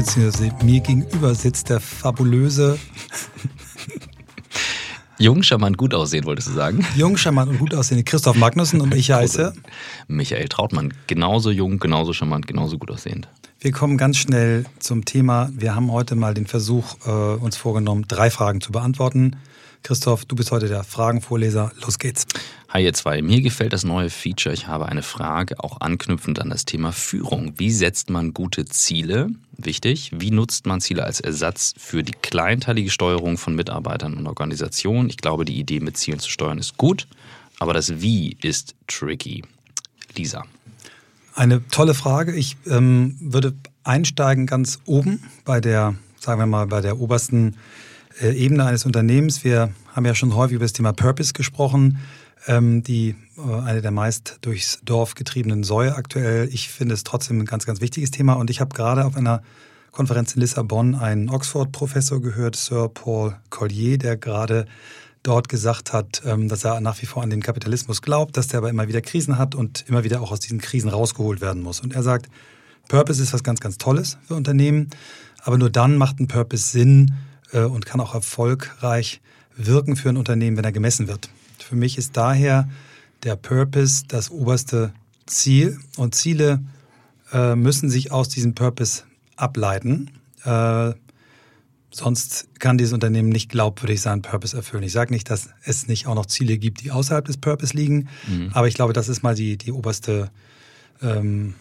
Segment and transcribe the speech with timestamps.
[0.00, 2.78] beziehungsweise mir gegenüber sitzt der fabulöse.
[5.18, 6.86] Jung, charmant, gut aussehen, wolltest du sagen?
[6.96, 9.52] Jung, charmant und gut aussehende Christoph Magnussen und ich heiße
[10.08, 10.94] Michael Trautmann.
[11.06, 13.28] Genauso jung, genauso charmant, genauso gut aussehend.
[13.58, 15.50] Wir kommen ganz schnell zum Thema.
[15.52, 19.36] Wir haben heute mal den Versuch äh, uns vorgenommen, drei Fragen zu beantworten.
[19.82, 21.72] Christoph, du bist heute der Fragenvorleser.
[21.84, 22.26] Los geht's.
[22.68, 24.54] Hi ihr zwei, mir gefällt das neue Feature.
[24.54, 27.54] Ich habe eine Frage, auch anknüpfend an das Thema Führung.
[27.56, 29.28] Wie setzt man gute Ziele?
[29.56, 30.12] Wichtig.
[30.14, 35.08] Wie nutzt man Ziele als Ersatz für die kleinteilige Steuerung von Mitarbeitern und Organisationen?
[35.08, 37.08] Ich glaube, die Idee mit Zielen zu steuern ist gut,
[37.58, 39.42] aber das Wie ist tricky.
[40.16, 40.44] Lisa.
[41.34, 42.34] Eine tolle Frage.
[42.34, 47.56] Ich ähm, würde einsteigen ganz oben bei der, sagen wir mal, bei der obersten äh,
[48.20, 49.44] Ebene eines Unternehmens.
[49.44, 51.98] Wir haben ja schon häufig über das Thema Purpose gesprochen,
[52.46, 56.48] ähm, die äh, eine der meist durchs Dorf getriebenen Säue aktuell.
[56.52, 59.42] Ich finde es trotzdem ein ganz, ganz wichtiges Thema und ich habe gerade auf einer
[59.90, 64.66] Konferenz in Lissabon einen Oxford-Professor gehört, Sir Paul Collier, der gerade
[65.22, 68.58] dort gesagt hat, ähm, dass er nach wie vor an den Kapitalismus glaubt, dass der
[68.58, 71.80] aber immer wieder Krisen hat und immer wieder auch aus diesen Krisen rausgeholt werden muss.
[71.80, 72.28] Und er sagt,
[72.88, 74.90] Purpose ist was ganz, ganz Tolles für Unternehmen,
[75.42, 79.20] aber nur dann macht ein Purpose Sinn, äh, und kann auch erfolgreich
[79.56, 81.28] wirken für ein Unternehmen, wenn er gemessen wird.
[81.58, 82.68] Für mich ist daher
[83.22, 84.92] der Purpose das oberste
[85.26, 86.60] Ziel und Ziele
[87.32, 89.04] äh, müssen sich aus diesem Purpose
[89.36, 90.10] ableiten.
[90.44, 90.92] Äh,
[91.90, 94.82] sonst kann dieses Unternehmen nicht glaubwürdig seinen Purpose erfüllen.
[94.82, 98.08] Ich sage nicht, dass es nicht auch noch Ziele gibt, die außerhalb des Purpose liegen,
[98.28, 98.50] mhm.
[98.52, 100.30] aber ich glaube, das ist mal die, die oberste
[101.02, 101.54] ähm,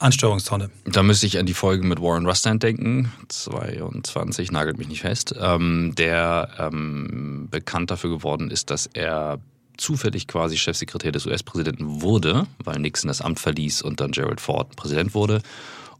[0.00, 0.70] Ansteuerungstonne.
[0.84, 5.34] Da müsste ich an die Folge mit Warren Rustand denken, 22, nagelt mich nicht fest,
[5.40, 9.38] ähm, der ähm, bekannt dafür geworden ist, dass er
[9.76, 14.74] zufällig quasi Chefsekretär des US-Präsidenten wurde, weil Nixon das Amt verließ und dann Gerald Ford
[14.76, 15.42] Präsident wurde.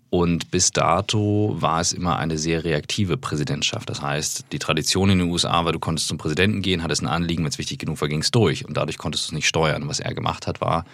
[0.09, 3.91] Und bis dato war es immer eine sehr reaktive Präsidentschaft.
[3.91, 7.09] Das heißt, die Tradition in den USA war, du konntest zum Präsidenten gehen, hattest ein
[7.09, 8.65] Anliegen, wenn es wichtig genug war, ging es durch.
[8.65, 9.89] Und dadurch konntest du es nicht steuern.
[9.89, 10.84] Was er gemacht hat, war,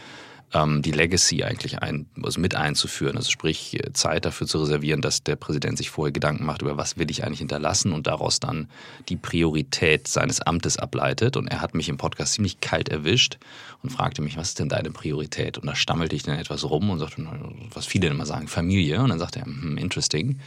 [0.55, 3.17] ähm, die Legacy eigentlich ein, also mit einzuführen.
[3.17, 6.77] Also sprich, äh, Zeit dafür zu reservieren, dass der Präsident sich vorher Gedanken macht, über
[6.77, 8.69] was will ich eigentlich hinterlassen und daraus dann
[9.09, 11.37] die Priorität seines Amtes ableitet.
[11.37, 13.39] Und er hat mich im Podcast ziemlich kalt erwischt
[13.83, 15.59] und fragte mich, was ist denn deine Priorität?
[15.59, 17.27] Und da stammelte ich dann etwas rum und sagte,
[17.73, 19.01] was viele immer sagen, Familie.
[19.01, 20.39] Und dann sagte er, hm, interesting.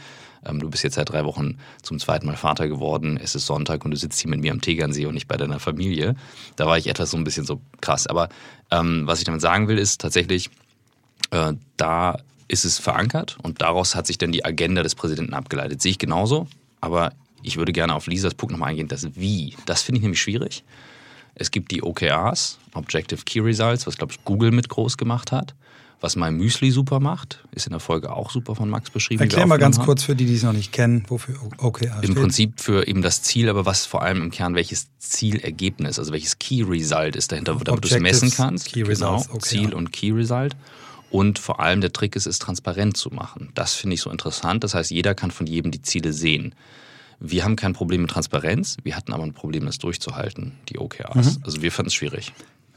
[0.44, 3.84] Ähm, du bist jetzt seit drei Wochen zum zweiten Mal Vater geworden, es ist Sonntag
[3.84, 6.16] und du sitzt hier mit mir am Tegernsee und nicht bei deiner Familie.
[6.56, 8.06] Da war ich etwas so ein bisschen so krass.
[8.06, 8.28] Aber
[8.70, 10.50] ähm, was ich damit sagen will, ist tatsächlich,
[11.30, 15.82] äh, da ist es verankert und daraus hat sich dann die Agenda des Präsidenten abgeleitet.
[15.82, 16.46] Sehe ich genauso,
[16.80, 19.56] aber ich würde gerne auf Lisas Punkt nochmal eingehen, das Wie.
[19.66, 20.64] Das finde ich nämlich schwierig.
[21.34, 25.54] Es gibt die OKRs, Objective Key Results, was glaube ich Google mit groß gemacht hat.
[26.00, 29.22] Was mein Müsli super macht, ist in der Folge auch super von Max beschrieben.
[29.22, 29.86] Erklär mal ganz haben.
[29.86, 32.08] kurz für die, die es noch nicht kennen, wofür OKR steht.
[32.10, 36.12] Im Prinzip für eben das Ziel, aber was vor allem im Kern welches Zielergebnis, also
[36.12, 38.66] welches Key Result ist dahinter, damit du es messen kannst.
[38.66, 40.54] Key Results, genau, Ziel und Key Result.
[41.10, 43.50] Und vor allem der Trick ist es, transparent zu machen.
[43.54, 44.64] Das finde ich so interessant.
[44.64, 46.54] Das heißt, jeder kann von jedem die Ziele sehen.
[47.20, 51.36] Wir haben kein Problem mit Transparenz, wir hatten aber ein Problem, das durchzuhalten, die OKRs.
[51.36, 51.42] Mhm.
[51.44, 52.34] Also wir fanden es schwierig.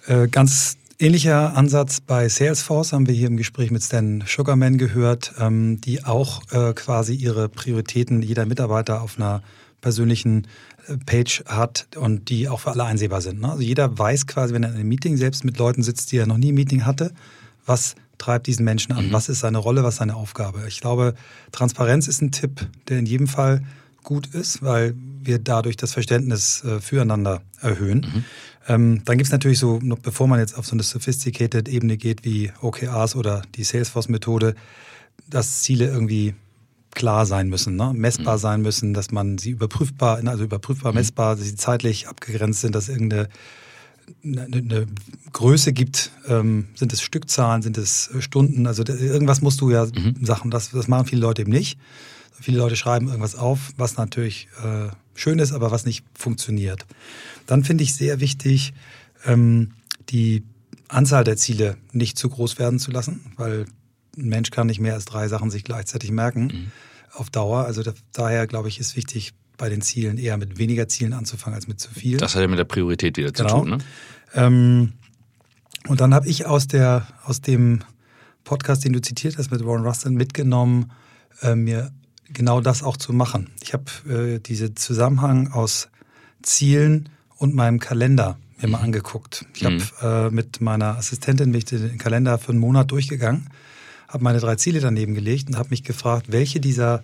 [0.07, 5.31] Äh, ganz Ähnlicher Ansatz bei Salesforce haben wir hier im Gespräch mit Stan Sugarman gehört,
[5.39, 9.41] ähm, die auch äh, quasi ihre Prioritäten jeder Mitarbeiter auf einer
[9.79, 10.45] persönlichen
[10.89, 13.39] äh, Page hat und die auch für alle einsehbar sind.
[13.39, 13.49] Ne?
[13.49, 16.27] Also jeder weiß quasi, wenn er in einem Meeting selbst mit Leuten sitzt, die er
[16.27, 17.13] noch nie ein Meeting hatte,
[17.65, 19.13] was treibt diesen Menschen an, mhm.
[19.13, 20.65] was ist seine Rolle, was ist seine Aufgabe.
[20.67, 21.13] Ich glaube,
[21.53, 23.63] Transparenz ist ein Tipp, der in jedem Fall
[24.03, 28.01] gut ist, weil wir dadurch das Verständnis äh, füreinander erhöhen.
[28.01, 28.25] Mhm.
[28.69, 31.97] Ähm, dann gibt es natürlich so, noch bevor man jetzt auf so eine sophisticated Ebene
[31.97, 34.55] geht wie OKRs oder die Salesforce-Methode,
[35.27, 36.35] dass Ziele irgendwie
[36.91, 37.91] klar sein müssen, ne?
[37.93, 38.41] messbar mhm.
[38.41, 40.99] sein müssen, dass man sie überprüfbar, also überprüfbar, mhm.
[40.99, 43.27] messbar, dass sie zeitlich abgegrenzt sind, dass irgendeine
[44.23, 44.87] eine, eine
[45.33, 46.11] Größe gibt.
[46.27, 48.67] Ähm, sind es Stückzahlen, sind es Stunden?
[48.67, 50.15] Also irgendwas musst du ja mhm.
[50.23, 51.79] Sachen, das, das machen viele Leute eben nicht.
[52.39, 56.85] Viele Leute schreiben irgendwas auf, was natürlich äh, schön ist, aber was nicht funktioniert.
[57.45, 58.73] Dann finde ich sehr wichtig,
[59.25, 59.71] ähm,
[60.09, 60.43] die
[60.87, 63.65] Anzahl der Ziele nicht zu groß werden zu lassen, weil
[64.17, 66.71] ein Mensch kann nicht mehr als drei Sachen sich gleichzeitig merken mhm.
[67.13, 67.65] auf Dauer.
[67.65, 71.55] Also da, daher glaube ich, ist wichtig, bei den Zielen eher mit weniger Zielen anzufangen
[71.55, 72.17] als mit zu viel.
[72.17, 73.49] Das hat ja mit der Priorität wieder genau.
[73.49, 73.69] zu tun.
[73.69, 73.77] Ne?
[74.33, 74.93] Ähm,
[75.87, 77.81] und dann habe ich aus, der, aus dem
[78.45, 80.91] Podcast, den du zitiert hast mit Warren Rustin, mitgenommen,
[81.41, 81.91] äh, mir
[82.33, 83.49] genau das auch zu machen.
[83.61, 85.89] Ich habe äh, diesen Zusammenhang aus
[86.41, 88.85] Zielen und meinem Kalender mir mal mhm.
[88.85, 89.45] angeguckt.
[89.53, 89.81] Ich mhm.
[90.01, 93.49] habe äh, mit meiner Assistentin mich den Kalender für einen Monat durchgegangen,
[94.07, 97.03] habe meine drei Ziele daneben gelegt und habe mich gefragt, welche dieser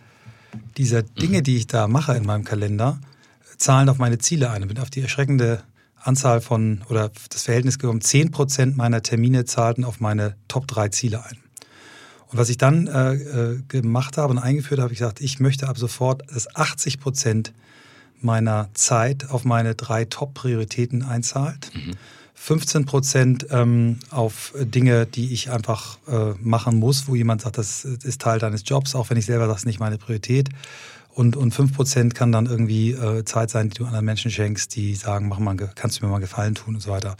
[0.77, 1.44] dieser Dinge, mhm.
[1.44, 3.00] die ich da mache in meinem Kalender,
[3.57, 4.62] zahlen auf meine Ziele ein.
[4.62, 5.63] Ich bin auf die erschreckende
[6.01, 11.24] Anzahl von oder das Verhältnis gekommen, 10% meiner Termine zahlten auf meine Top 3 Ziele
[11.25, 11.38] ein.
[12.27, 15.68] Und was ich dann äh, äh, gemacht habe und eingeführt habe, ich gesagt, ich möchte
[15.68, 17.51] ab sofort, dass 80%
[18.22, 21.72] meiner Zeit auf meine drei Top-Prioritäten einzahlt.
[21.74, 21.94] Mhm.
[22.38, 27.86] 15 Prozent ähm, auf Dinge, die ich einfach äh, machen muss, wo jemand sagt, das
[27.86, 30.50] ist Teil deines Jobs, auch wenn ich selber sage, das ist nicht meine Priorität.
[31.10, 34.75] Und, und 5 Prozent kann dann irgendwie äh, Zeit sein, die du anderen Menschen schenkst,
[34.75, 37.16] die sagen, mach mal, kannst du mir mal Gefallen tun und so weiter.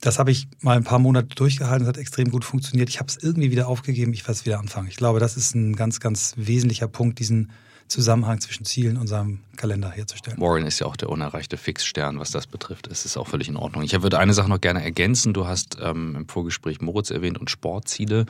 [0.00, 2.88] Das habe ich mal ein paar Monate durchgehalten, das hat extrem gut funktioniert.
[2.88, 4.88] Ich habe es irgendwie wieder aufgegeben, ich werde es wieder anfangen.
[4.88, 7.50] Ich glaube, das ist ein ganz, ganz wesentlicher Punkt, diesen
[7.88, 10.38] Zusammenhang zwischen Zielen und seinem Kalender herzustellen.
[10.40, 12.86] Warren ist ja auch der unerreichte Fixstern, was das betrifft.
[12.86, 13.82] Es ist auch völlig in Ordnung.
[13.82, 15.32] Ich würde eine Sache noch gerne ergänzen.
[15.32, 18.26] Du hast ähm, im Vorgespräch Moritz erwähnt und Sportziele.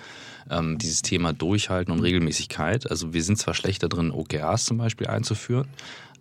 [0.49, 2.89] Ähm, dieses Thema Durchhalten und Regelmäßigkeit.
[2.89, 5.67] Also wir sind zwar schlechter drin, OKRs zum Beispiel einzuführen,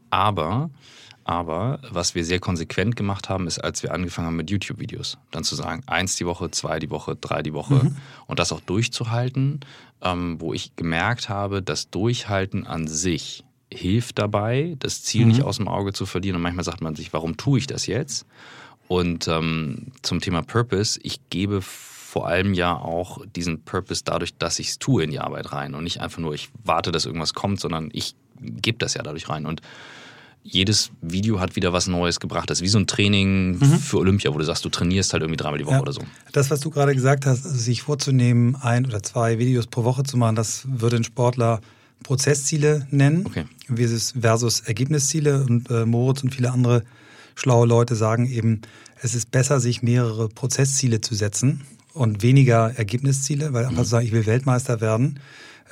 [0.09, 0.71] aber
[1.27, 5.43] aber was wir sehr konsequent gemacht haben, ist, als wir angefangen haben mit YouTube-Videos, dann
[5.43, 7.97] zu sagen, eins die Woche, zwei die Woche, drei die Woche mhm.
[8.27, 9.59] und das auch durchzuhalten,
[10.01, 15.27] ähm, wo ich gemerkt habe, das Durchhalten an sich hilft dabei, das Ziel mhm.
[15.27, 16.37] nicht aus dem Auge zu verlieren.
[16.37, 18.25] Und manchmal sagt man sich, warum tue ich das jetzt?
[18.87, 24.59] Und ähm, zum Thema Purpose, ich gebe vor allem ja auch diesen Purpose dadurch, dass
[24.59, 27.33] ich es tue in die Arbeit rein und nicht einfach nur, ich warte, dass irgendwas
[27.33, 29.45] kommt, sondern ich gebe das ja dadurch rein.
[29.45, 29.61] Und
[30.49, 32.49] jedes Video hat wieder was Neues gebracht.
[32.49, 33.79] Das ist wie so ein Training mhm.
[33.79, 35.81] für Olympia, wo du sagst, du trainierst halt irgendwie dreimal die Woche ja.
[35.81, 36.01] oder so.
[36.31, 40.03] Das, was du gerade gesagt hast, also sich vorzunehmen, ein oder zwei Videos pro Woche
[40.03, 41.61] zu machen, das würde ein Sportler
[42.03, 43.45] Prozessziele nennen, okay.
[44.19, 45.43] versus Ergebnisziele.
[45.43, 46.83] Und äh, Moritz und viele andere
[47.35, 48.61] schlaue Leute sagen eben,
[49.01, 53.83] es ist besser, sich mehrere Prozessziele zu setzen und weniger Ergebnisziele, weil einfach mhm.
[53.83, 55.19] zu sagen, ich will Weltmeister werden,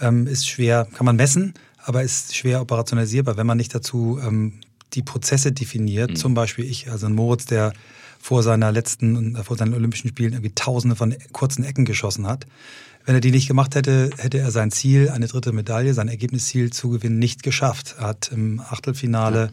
[0.02, 1.54] ähm, ist schwer, kann man messen,
[1.86, 4.54] aber ist schwer operationalisierbar, wenn man nicht dazu ähm,
[4.94, 6.12] die Prozesse definiert.
[6.12, 6.16] Mhm.
[6.16, 7.74] Zum Beispiel ich, also ein Moritz, der
[8.20, 12.48] vor seiner letzten, vor seinen Olympischen Spielen irgendwie Tausende von kurzen Ecken geschossen hat.
[13.06, 16.72] Wenn er die nicht gemacht hätte, hätte er sein Ziel, eine dritte Medaille, sein Ergebnisziel
[16.72, 17.96] zu gewinnen, nicht geschafft.
[18.00, 19.50] Er hat im Achtelfinale, ja.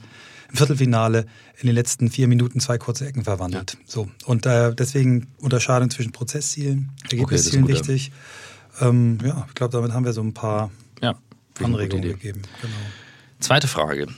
[0.49, 1.27] im Viertelfinale
[1.61, 3.75] in den letzten vier Minuten zwei kurze Ecken verwandelt.
[3.75, 3.79] Ja.
[3.85, 4.09] So.
[4.25, 8.13] Und äh, deswegen Unterscheidung zwischen Prozesszielen, Ergebniszielen okay, wichtig.
[8.81, 10.71] Ähm, ja, ich glaube, damit haben wir so ein paar
[11.61, 12.43] Anregungen gegeben.
[12.61, 12.75] Genau.
[13.41, 14.09] Zweite Frage.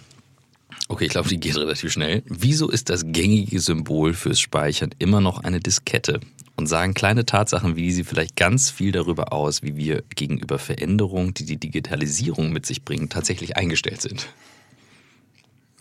[0.88, 2.22] Okay, ich glaube, die geht relativ schnell.
[2.26, 6.20] Wieso ist das gängige Symbol fürs Speichern immer noch eine Diskette?
[6.56, 11.34] Und sagen kleine Tatsachen wie sie vielleicht ganz viel darüber aus, wie wir gegenüber Veränderungen,
[11.34, 14.28] die die Digitalisierung mit sich bringen, tatsächlich eingestellt sind.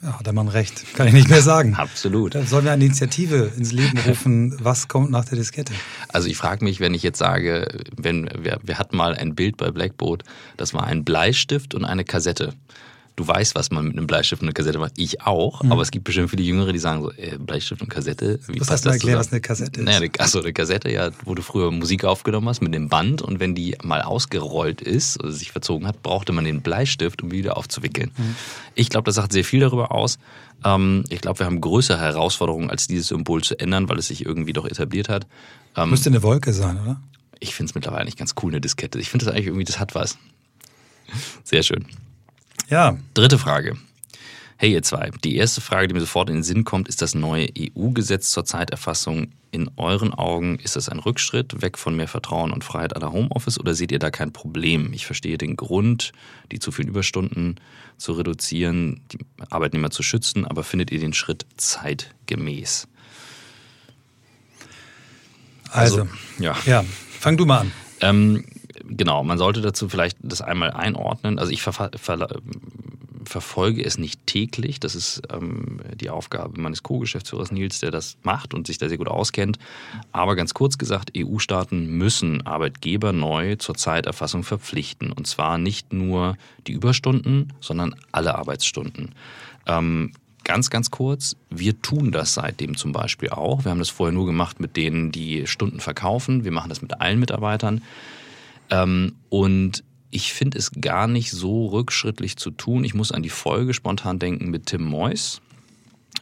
[0.03, 0.83] Ja, hat der Mann recht.
[0.95, 1.75] Kann ich nicht mehr sagen.
[1.77, 2.35] Absolut.
[2.35, 5.71] Da sollen wir eine Initiative ins Leben rufen, was kommt nach der Diskette?
[6.09, 9.55] Also ich frage mich, wenn ich jetzt sage, wenn wir, wir hatten mal ein Bild
[9.55, 10.23] bei Blackboard,
[10.57, 12.53] das war ein Bleistift und eine Kassette
[13.15, 14.93] du weißt, was man mit einem Bleistift und einer Kassette macht.
[14.97, 15.71] Ich auch, mhm.
[15.71, 18.67] aber es gibt bestimmt viele Jüngere, die sagen so, äh, Bleistift und Kassette, wie was
[18.67, 19.85] passt das erklären, was eine Kassette ist?
[19.85, 23.39] Naja, achso, eine Kassette, ja, wo du früher Musik aufgenommen hast mit dem Band und
[23.39, 27.57] wenn die mal ausgerollt ist oder sich verzogen hat, brauchte man den Bleistift, um wieder
[27.57, 28.11] aufzuwickeln.
[28.17, 28.35] Mhm.
[28.75, 30.17] Ich glaube, das sagt sehr viel darüber aus.
[30.63, 34.25] Ähm, ich glaube, wir haben größere Herausforderungen, als dieses Symbol zu ändern, weil es sich
[34.25, 35.27] irgendwie doch etabliert hat.
[35.75, 37.01] Ähm, Müsste eine Wolke sein, oder?
[37.39, 38.99] Ich finde es mittlerweile nicht ganz cool, eine Diskette.
[38.99, 40.17] Ich finde das eigentlich irgendwie, das hat was.
[41.43, 41.85] Sehr schön.
[42.69, 42.97] Ja.
[43.13, 43.77] Dritte Frage.
[44.57, 47.15] Hey ihr zwei, die erste Frage, die mir sofort in den Sinn kommt, ist das
[47.15, 49.33] neue EU-Gesetz zur Zeiterfassung.
[49.51, 53.59] In euren Augen ist das ein Rückschritt weg von mehr Vertrauen und Freiheit aller Homeoffice
[53.59, 54.93] oder seht ihr da kein Problem?
[54.93, 56.13] Ich verstehe den Grund,
[56.51, 57.59] die zu vielen Überstunden
[57.97, 62.87] zu reduzieren, die Arbeitnehmer zu schützen, aber findet ihr den Schritt zeitgemäß?
[65.71, 66.55] Also, also ja.
[66.65, 66.85] ja,
[67.19, 67.71] fang du mal an.
[67.99, 68.45] Ähm,
[68.95, 71.39] genau, man sollte dazu vielleicht das einmal einordnen.
[71.39, 71.89] Also ich ver ver
[73.25, 74.79] verfolge es nicht täglich.
[74.79, 78.97] Das ist ähm, die Aufgabe meines Co-Geschäftsführers Nils, der das macht und sich da sehr
[78.97, 79.59] gut auskennt.
[80.11, 85.11] Aber ganz kurz gesagt, EU-Staaten müssen Arbeitgeber neu zur Zeiterfassung verpflichten.
[85.11, 89.15] Und zwar nicht nur die Überstunden, sondern alle Arbeitsstunden.
[89.65, 90.11] Ähm,
[90.43, 93.63] ganz, ganz kurz, wir tun das seitdem zum Beispiel auch.
[93.63, 96.43] Wir haben das vorher nur gemacht mit denen, die Stunden verkaufen.
[96.43, 97.81] Wir machen das mit allen Mitarbeitern.
[98.69, 102.83] Ähm, und ich finde es gar nicht so rückschrittlich zu tun.
[102.83, 105.41] Ich muss an die Folge spontan denken mit Tim Mois,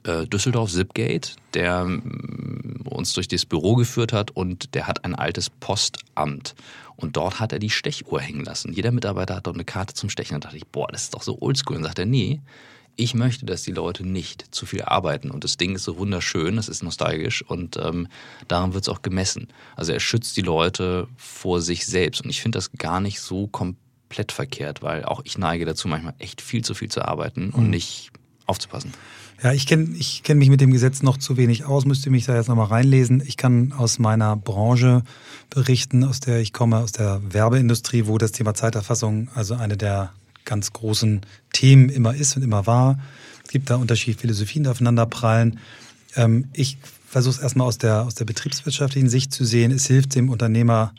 [0.03, 5.13] äh, Düsseldorf Zipgate, der mm, uns durch das Büro geführt hat und der hat ein
[5.13, 6.55] altes Postamt.
[6.95, 8.73] Und dort hat er die Stechuhr hängen lassen.
[8.73, 10.35] Jeder Mitarbeiter hat dort eine Karte zum Stechen.
[10.35, 11.75] Und da dachte ich, boah, das ist doch so oldschool.
[11.75, 12.39] Und dann sagt er, nee,
[12.95, 15.31] ich möchte, dass die Leute nicht zu viel arbeiten.
[15.31, 18.07] Und das Ding ist so wunderschön, es ist nostalgisch und ähm,
[18.47, 19.47] daran wird es auch gemessen.
[19.75, 22.21] Also er schützt die Leute vor sich selbst.
[22.21, 26.13] Und ich finde das gar nicht so komplett verkehrt, weil auch ich neige dazu, manchmal
[26.19, 27.69] echt viel zu viel zu arbeiten und mhm.
[27.71, 28.11] nicht
[28.45, 28.93] aufzupassen.
[29.43, 32.25] Ja, ich kenne ich kenn mich mit dem Gesetz noch zu wenig aus, müsste mich
[32.25, 33.23] da jetzt nochmal reinlesen.
[33.25, 35.03] Ich kann aus meiner Branche
[35.49, 40.13] berichten, aus der ich komme, aus der Werbeindustrie, wo das Thema Zeiterfassung also eine der
[40.45, 41.21] ganz großen
[41.53, 42.99] Themen immer ist und immer war.
[43.43, 45.59] Es gibt da unterschiedliche Philosophien, die aufeinander prallen.
[46.15, 49.71] Ähm, ich versuche es erstmal aus der, aus der betriebswirtschaftlichen Sicht zu sehen.
[49.71, 50.93] Es hilft dem Unternehmer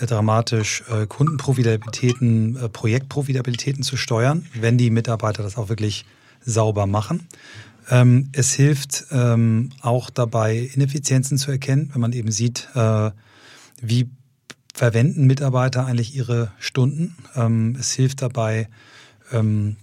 [0.00, 6.04] äh, dramatisch, äh, Kundenprofitabilitäten, äh, Projektprofitabilitäten zu steuern, wenn die Mitarbeiter das auch wirklich
[6.44, 7.26] sauber machen.
[7.90, 13.10] Ähm, es hilft ähm, auch dabei, Ineffizienzen zu erkennen, wenn man eben sieht, äh,
[13.80, 14.10] wie
[14.78, 17.16] verwenden Mitarbeiter eigentlich ihre Stunden.
[17.34, 18.68] Ähm, es hilft dabei,
[19.32, 19.76] ähm,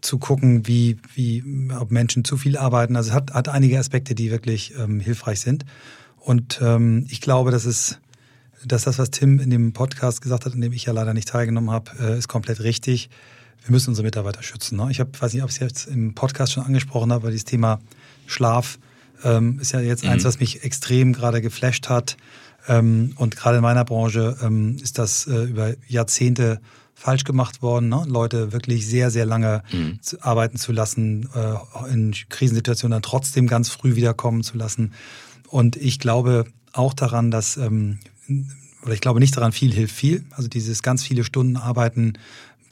[0.00, 1.44] zu gucken, wie, wie,
[1.78, 2.96] ob Menschen zu viel arbeiten.
[2.96, 5.66] Also es hat, hat einige Aspekte, die wirklich ähm, hilfreich sind.
[6.18, 7.98] Und ähm, ich glaube, dass es,
[8.64, 11.28] dass das, was Tim in dem Podcast gesagt hat, in dem ich ja leider nicht
[11.28, 13.10] teilgenommen habe, äh, ist komplett richtig.
[13.64, 14.78] Wir müssen unsere Mitarbeiter schützen.
[14.78, 14.88] Ne?
[14.90, 17.44] Ich hab, weiß nicht, ob ich es jetzt im Podcast schon angesprochen habe, aber dieses
[17.44, 17.80] Thema
[18.26, 18.78] Schlaf
[19.24, 20.10] ähm, ist ja jetzt mhm.
[20.10, 22.16] eins, was mich extrem gerade geflasht hat.
[22.68, 26.60] Ähm, und gerade in meiner Branche ähm, ist das äh, über Jahrzehnte
[26.94, 28.04] falsch gemacht worden, ne?
[28.08, 30.00] Leute wirklich sehr, sehr lange mhm.
[30.02, 34.92] zu, arbeiten zu lassen, äh, in Krisensituationen dann trotzdem ganz früh wiederkommen zu lassen.
[35.48, 38.00] Und ich glaube auch daran, dass, ähm,
[38.82, 40.24] oder ich glaube nicht daran, viel hilft viel.
[40.32, 42.14] Also dieses ganz viele Stunden arbeiten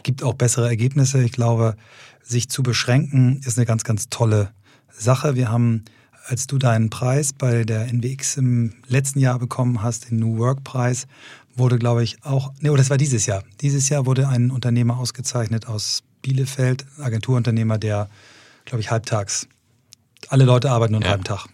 [0.03, 1.23] gibt auch bessere Ergebnisse.
[1.23, 1.77] Ich glaube,
[2.23, 4.51] sich zu beschränken ist eine ganz, ganz tolle
[4.91, 5.37] Sache.
[5.37, 5.85] Wir haben
[6.27, 10.65] als du deinen Preis bei der NWX im letzten Jahr bekommen hast, den New Work
[10.65, 11.07] Preis,
[11.55, 13.43] wurde, glaube ich, auch, nee, oh, das war dieses Jahr.
[13.61, 18.09] Dieses Jahr wurde ein Unternehmer ausgezeichnet aus Bielefeld, Agenturunternehmer, der,
[18.65, 19.49] glaube ich, halbtags,
[20.29, 21.11] alle Leute arbeiten nur einen ja.
[21.11, 21.47] halben Tag.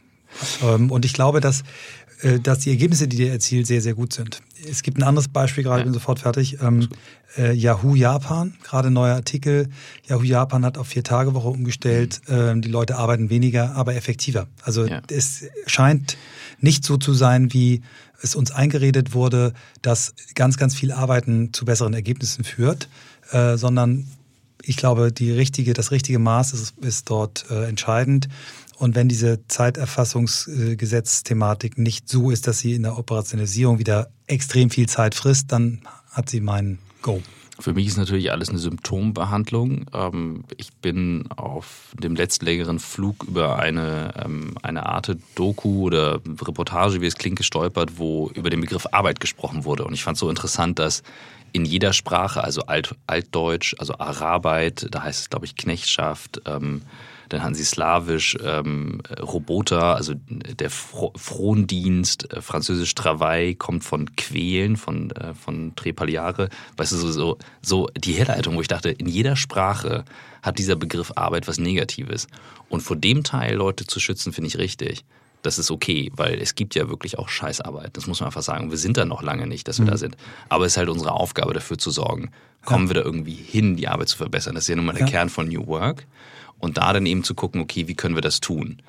[0.63, 1.63] Ähm, und ich glaube, dass,
[2.43, 4.43] dass die Ergebnisse, die der erzielt, sehr, sehr gut sind.
[4.69, 5.85] Es gibt ein anderes Beispiel, gerade ja.
[5.85, 6.59] bin sofort fertig.
[6.63, 6.89] Ähm,
[7.37, 9.69] äh, Yahoo Japan, gerade neuer Artikel.
[10.07, 12.21] Yahoo Japan hat auf Vier-Tage-Woche umgestellt.
[12.29, 12.35] Mhm.
[12.35, 14.47] Ähm, die Leute arbeiten weniger, aber effektiver.
[14.63, 15.03] Also ja.
[15.11, 16.17] es scheint
[16.61, 17.83] nicht so zu sein, wie
[18.23, 19.53] es uns eingeredet wurde,
[19.83, 22.89] dass ganz, ganz viel Arbeiten zu besseren Ergebnissen führt,
[23.33, 24.07] äh, sondern
[24.65, 28.29] ich glaube, die richtige, das richtige Maß ist, ist dort äh, entscheidend.
[28.83, 34.89] Und wenn diese Zeiterfassungsgesetzthematik nicht so ist, dass sie in der Operationalisierung wieder extrem viel
[34.89, 37.23] Zeit frisst, dann hat sie meinen Go.
[37.61, 39.87] Für mich ist natürlich alles eine Symptombehandlung.
[39.93, 46.15] Ähm, ich bin auf dem letzten längeren Flug über eine, ähm, eine Art Doku oder
[46.15, 49.85] Reportage, wie es klingt, gestolpert, wo über den Begriff Arbeit gesprochen wurde.
[49.85, 51.05] Und ich fand es so interessant, dass
[51.53, 56.83] in jeder Sprache, also Alt, Altdeutsch, also Arbeit, da heißt es, glaube ich, Knechtschaft, ähm,
[57.33, 64.15] dann hatten sie Slawisch, ähm, Roboter, also der Fro Frondienst, äh, Französisch Travail kommt von
[64.17, 66.51] Quälen, von, äh, von Trepaliare.
[66.77, 70.05] Weißt du, so, so, so die Herleitung, wo ich dachte, in jeder Sprache
[70.43, 72.27] hat dieser Begriff Arbeit was Negatives.
[72.69, 75.05] Und vor dem Teil Leute zu schützen, finde ich richtig
[75.43, 77.97] das ist okay, weil es gibt ja wirklich auch Scheißarbeit.
[77.97, 78.71] Das muss man einfach sagen.
[78.71, 79.91] Wir sind da noch lange nicht, dass wir mhm.
[79.91, 80.17] da sind.
[80.49, 82.31] Aber es ist halt unsere Aufgabe, dafür zu sorgen.
[82.65, 82.95] Kommen ja.
[82.95, 84.55] wir da irgendwie hin, die Arbeit zu verbessern?
[84.55, 85.09] Das ist ja nun mal der ja.
[85.09, 86.07] Kern von New Work
[86.63, 88.81] und da dann eben zu gucken, okay, wie können wir das tun?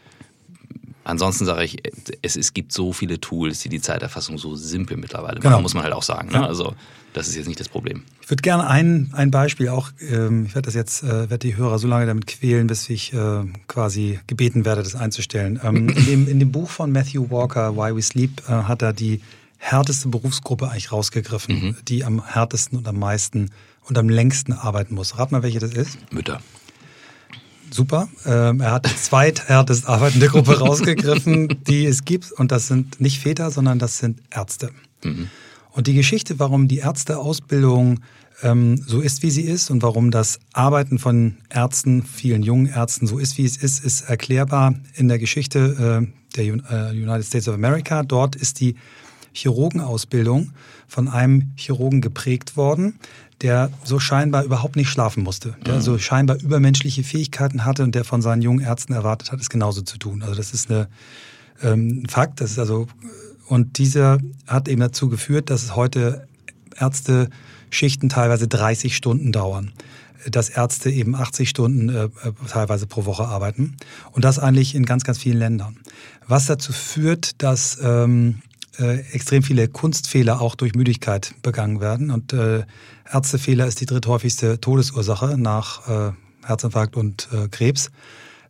[1.03, 1.84] Ansonsten sage ich,
[2.22, 5.62] es, es gibt so viele Tools, die die Zeiterfassung so simpel mittlerweile machen, genau.
[5.62, 6.30] muss man halt auch sagen.
[6.30, 6.36] Ne?
[6.36, 6.46] Ja.
[6.46, 6.75] Also
[7.12, 8.03] das ist jetzt nicht das Problem.
[8.22, 11.58] Ich würde gerne ein, ein Beispiel auch, ähm, ich werde das jetzt, äh, werde die
[11.58, 15.60] Hörer so lange damit quälen, bis ich äh, quasi gebeten werde, das einzustellen.
[15.63, 18.94] Ähm, in, dem, in dem Buch von Matthew Walker, Why We Sleep, äh, hat er
[18.94, 19.20] die
[19.58, 21.75] härteste Berufsgruppe eigentlich rausgegriffen, mhm.
[21.88, 23.50] die am härtesten und am meisten
[23.82, 25.18] und am längsten arbeiten muss.
[25.18, 25.98] Rat mal, welche das ist?
[26.13, 26.39] Mütter
[27.74, 28.08] super.
[28.25, 32.32] Ähm, er hat die zweithärtest arbeitende Gruppe rausgegriffen, die es gibt.
[32.32, 34.70] Und das sind nicht Väter, sondern das sind Ärzte.
[35.03, 35.30] Mhm.
[35.72, 38.00] Und die Geschichte, warum die Ärzteausbildung
[38.44, 43.08] ähm, so ist, wie sie ist und warum das Arbeiten von Ärzten, vielen jungen Ärzten
[43.08, 47.48] so ist, wie es ist, ist erklärbar in der Geschichte äh, der äh, United States
[47.48, 48.03] of America.
[48.03, 48.75] Dort ist die
[49.34, 50.51] Chirurgenausbildung
[50.88, 53.00] von einem Chirurgen geprägt worden,
[53.44, 55.82] der so scheinbar überhaupt nicht schlafen musste, der mhm.
[55.82, 59.82] so scheinbar übermenschliche Fähigkeiten hatte und der von seinen jungen Ärzten erwartet hat, es genauso
[59.82, 60.24] zu tun.
[60.24, 60.88] Also das ist eine,
[61.62, 62.42] ähm, ein Fakt.
[62.42, 62.88] Das ist also
[63.48, 66.28] und dieser hat eben dazu geführt, dass es heute
[66.80, 69.74] Ärzte-Schichten teilweise 30 Stunden dauern
[70.30, 72.10] dass Ärzte eben 80 Stunden äh,
[72.48, 73.76] teilweise pro Woche arbeiten.
[74.12, 75.78] Und das eigentlich in ganz, ganz vielen Ländern.
[76.28, 78.42] Was dazu führt, dass ähm,
[78.80, 82.12] äh, extrem viele Kunstfehler auch durch Müdigkeit begangen werden.
[82.12, 82.63] Und äh,
[83.12, 86.12] Ärztefehler ist die dritthäufigste Todesursache nach äh,
[86.46, 87.92] Herzinfarkt und äh, Krebs.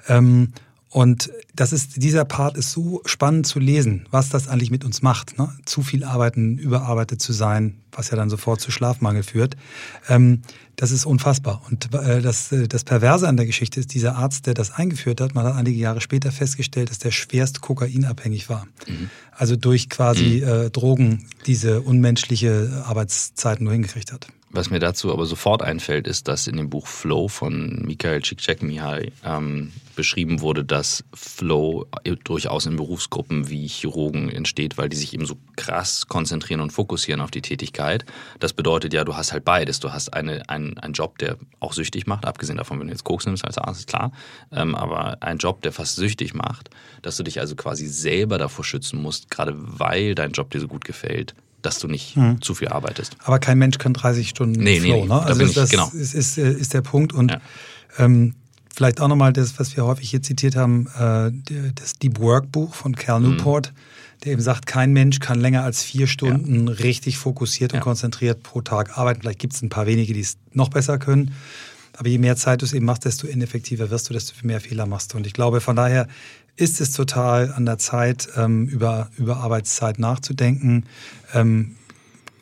[0.07, 0.53] Ähm,
[0.93, 5.01] Und das ist, dieser Part ist so spannend zu lesen, was das eigentlich mit uns
[5.01, 5.39] macht.
[5.39, 5.49] Ne?
[5.65, 9.57] Zu viel arbeiten, überarbeitet zu sein, was ja dann sofort zu Schlafmangel führt.
[10.07, 10.43] Ähm,
[10.75, 11.63] das ist unfassbar.
[11.67, 15.19] Und äh, das, äh, das Perverse an der Geschichte ist, dieser Arzt, der das eingeführt
[15.19, 18.67] hat, man hat einige Jahre später festgestellt, dass der schwerst kokainabhängig war.
[18.87, 19.09] Mhm.
[19.31, 20.47] Also durch quasi mhm.
[20.47, 24.27] äh, Drogen diese unmenschliche Arbeitszeiten nur hingekriegt hat.
[24.55, 29.11] Was mir dazu aber sofort einfällt, ist, dass in dem Buch Flow von Mikhail Csikszentmihalyi
[29.25, 31.87] ähm, beschrieben wurde, dass Flow
[32.23, 37.19] durchaus in Berufsgruppen wie Chirurgen entsteht, weil die sich eben so krass konzentrieren und fokussieren
[37.19, 38.05] auf die Tätigkeit.
[38.39, 39.79] Das bedeutet ja, du hast halt beides.
[39.79, 43.05] Du hast eine, einen, einen Job, der auch süchtig macht, abgesehen davon, wenn du jetzt
[43.05, 44.11] Koks nimmst als Arzt, ist klar,
[44.51, 46.69] ähm, aber ein Job, der fast süchtig macht,
[47.01, 50.67] dass du dich also quasi selber davor schützen musst, gerade weil dein Job dir so
[50.67, 51.33] gut gefällt,
[51.63, 52.41] dass du nicht hm.
[52.41, 53.17] zu viel arbeitest.
[53.23, 55.07] Aber kein Mensch kann 30 Stunden nee, Flow, nee, nee.
[55.07, 55.21] ne?
[55.21, 55.89] Also da ich, das genau.
[55.93, 57.13] ist, ist, ist, der Punkt.
[57.13, 57.41] Und ja.
[57.97, 58.35] ähm,
[58.73, 61.31] vielleicht auch nochmal das, was wir häufig hier zitiert haben, äh,
[61.73, 63.37] das Deep Work Buch von Cal hm.
[63.37, 63.73] Newport, hm.
[64.25, 66.73] der eben sagt, kein Mensch kann länger als vier Stunden ja.
[66.73, 67.83] richtig fokussiert und ja.
[67.83, 69.21] konzentriert pro Tag arbeiten.
[69.21, 71.33] Vielleicht gibt es ein paar wenige, die es noch besser können.
[71.95, 74.87] Aber je mehr Zeit du es eben machst, desto ineffektiver wirst du, desto mehr Fehler
[74.87, 75.17] machst du.
[75.17, 76.07] Und ich glaube, von daher
[76.55, 80.85] ist es total an der Zeit, ähm, über, über Arbeitszeit nachzudenken.
[81.33, 81.75] Ähm,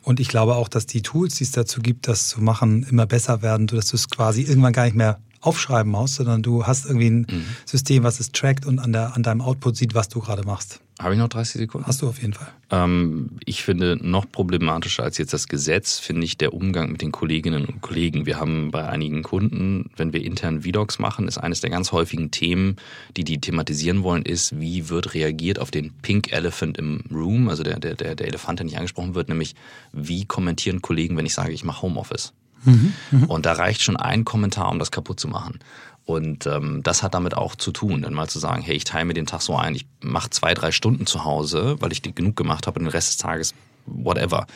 [0.02, 3.06] und ich glaube auch, dass die Tools, die es dazu gibt, das zu machen, immer
[3.06, 6.86] besser werden, sodass du es quasi irgendwann gar nicht mehr aufschreiben musst, sondern du hast
[6.86, 7.44] irgendwie ein mhm.
[7.66, 10.80] System, was es trackt und an, der, an deinem Output sieht, was du gerade machst.
[11.00, 11.86] Habe ich noch 30 Sekunden?
[11.86, 12.48] Hast du auf jeden Fall.
[12.70, 17.10] Ähm, ich finde, noch problematischer als jetzt das Gesetz, finde ich der Umgang mit den
[17.10, 18.24] Kolleginnen und Kollegen.
[18.24, 22.30] Wir haben bei einigen Kunden, wenn wir intern VDocs machen, ist eines der ganz häufigen
[22.30, 22.76] Themen,
[23.16, 27.64] die die thematisieren wollen, ist, wie wird reagiert auf den Pink Elephant im Room, also
[27.64, 29.56] der, der, der, der Elefant, der nicht angesprochen wird, nämlich
[29.92, 32.32] wie kommentieren Kollegen, wenn ich sage, ich mache Homeoffice.
[32.64, 33.26] Mhm, mh.
[33.26, 35.58] Und da reicht schon ein Kommentar, um das kaputt zu machen.
[36.04, 39.04] Und ähm, das hat damit auch zu tun, dann mal zu sagen, hey, ich teile
[39.04, 42.36] mir den Tag so ein, ich mache zwei, drei Stunden zu Hause, weil ich genug
[42.36, 43.54] gemacht habe und den Rest des Tages
[43.86, 44.46] whatever.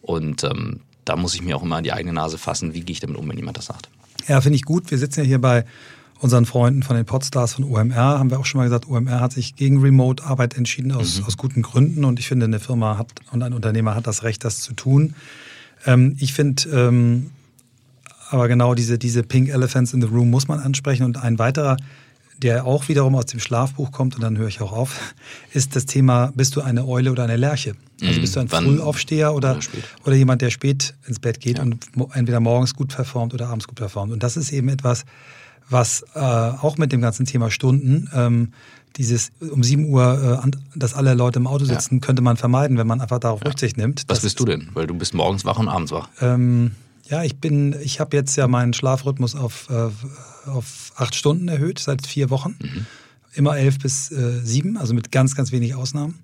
[0.00, 2.94] Und ähm, da muss ich mir auch immer an die eigene Nase fassen, wie gehe
[2.94, 3.90] ich damit um, wenn jemand das sagt.
[4.28, 4.90] Ja, finde ich gut.
[4.90, 5.66] Wir sitzen ja hier bei
[6.20, 9.32] unseren Freunden von den Podstars von OMR, haben wir auch schon mal gesagt, OMR hat
[9.32, 11.26] sich gegen Remote-Arbeit entschieden aus, mhm.
[11.26, 14.42] aus guten Gründen und ich finde, eine Firma hat und ein Unternehmer hat das Recht,
[14.44, 15.14] das zu tun.
[15.84, 17.30] Ähm, ich finde, ähm,
[18.34, 21.04] aber genau diese, diese Pink Elephants in the Room muss man ansprechen.
[21.04, 21.76] Und ein weiterer,
[22.38, 25.14] der auch wiederum aus dem Schlafbuch kommt, und dann höre ich auch auf,
[25.52, 27.74] ist das Thema, bist du eine Eule oder eine Lerche?
[28.02, 28.64] Also bist du ein Wann?
[28.64, 29.60] Frühaufsteher oder, oder,
[30.04, 31.62] oder, jemand, der spät ins Bett geht ja.
[31.62, 34.12] und entweder morgens gut performt oder abends gut performt.
[34.12, 35.04] Und das ist eben etwas,
[35.70, 38.52] was äh, auch mit dem ganzen Thema Stunden, ähm,
[38.96, 42.00] dieses um 7 Uhr, äh, dass alle Leute im Auto sitzen, ja.
[42.00, 43.48] könnte man vermeiden, wenn man einfach darauf ja.
[43.48, 44.04] Rücksicht nimmt.
[44.08, 44.68] Was bist du denn?
[44.74, 46.08] Weil du bist morgens wach und abends wach.
[46.20, 46.72] Ähm,
[47.08, 49.90] ja, ich bin, ich habe jetzt ja meinen Schlafrhythmus auf, äh,
[50.48, 52.56] auf acht Stunden erhöht seit vier Wochen.
[52.60, 52.86] Mhm.
[53.34, 56.22] Immer elf bis äh, sieben, also mit ganz, ganz wenig Ausnahmen.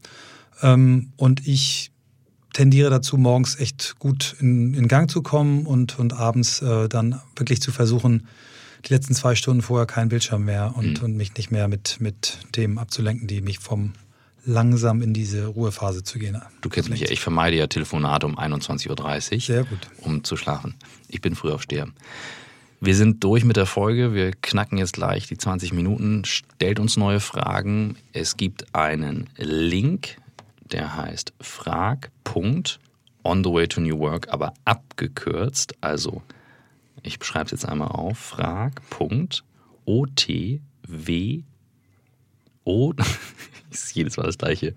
[0.63, 1.91] Ähm, und ich
[2.53, 7.21] tendiere dazu, morgens echt gut in, in Gang zu kommen und, und abends äh, dann
[7.37, 8.27] wirklich zu versuchen,
[8.87, 11.05] die letzten zwei Stunden vorher kein Bildschirm mehr und, mhm.
[11.05, 13.93] und mich nicht mehr mit, mit Themen abzulenken, die mich vom
[14.45, 16.41] langsam in diese Ruhephase zu gehen.
[16.61, 19.79] Du kennst mich ja, ich vermeide ja Telefonate um 21.30 Uhr, Sehr gut.
[19.99, 20.75] um zu schlafen.
[21.09, 21.89] Ich bin früh aufsteher.
[22.81, 24.15] Wir sind durch mit der Folge.
[24.15, 26.25] Wir knacken jetzt gleich die 20 Minuten.
[26.25, 27.97] Stellt uns neue Fragen.
[28.15, 30.17] Es gibt einen Link,
[30.73, 35.75] der heißt frag.on the way to new work, aber abgekürzt.
[35.83, 36.23] Also,
[37.03, 38.19] ich beschreibe es jetzt einmal auf.
[38.19, 39.43] frag.otw
[42.65, 42.93] O,
[43.71, 44.75] ist jedes Mal das gleiche.